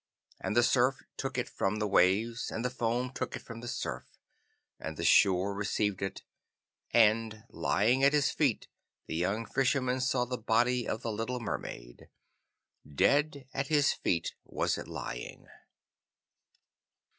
And 0.39 0.55
the 0.57 0.63
surf 0.63 1.03
took 1.15 1.37
it 1.37 1.47
from 1.47 1.75
the 1.75 1.85
waves, 1.87 2.49
and 2.49 2.65
the 2.65 2.71
foam 2.71 3.11
took 3.13 3.35
it 3.35 3.43
from 3.43 3.61
the 3.61 3.67
surf, 3.67 4.17
and 4.79 4.97
the 4.97 5.05
shore 5.05 5.53
received 5.53 6.01
it, 6.01 6.23
and 6.91 7.43
lying 7.51 8.03
at 8.03 8.11
his 8.11 8.31
feet 8.31 8.67
the 9.05 9.15
young 9.15 9.45
Fisherman 9.45 10.01
saw 10.01 10.25
the 10.25 10.39
body 10.39 10.87
of 10.87 11.03
the 11.03 11.11
little 11.11 11.39
Mermaid. 11.39 12.09
Dead 12.95 13.47
at 13.53 13.67
his 13.67 13.93
feet 13.93 14.29
it 14.33 14.35
was 14.43 14.75
lying. 14.79 15.45